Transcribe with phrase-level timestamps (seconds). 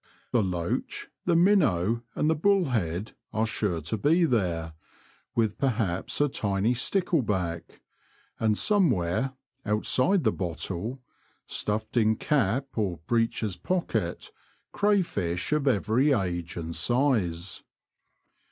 [0.31, 4.73] The loach, the minnow, and the bullhead are sure to be there,
[5.35, 7.81] with perhaps a tiny stickle back,
[8.39, 9.33] and somewhere,
[9.63, 11.03] outside the bottle—
[11.45, 14.31] stuffed in cap or breeches pocket—
[14.71, 17.61] crayfish of every age and size.